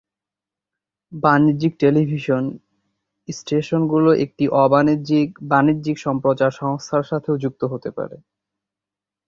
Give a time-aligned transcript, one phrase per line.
[1.11, 2.43] বাণিজ্যিক টেলিভিশন
[3.27, 8.15] স্টেশনগুলি একটি অ-বাণিজ্যিক বাণিজ্যিক সম্প্রচার সংস্থার সাথেও যুক্ত হতে পারে।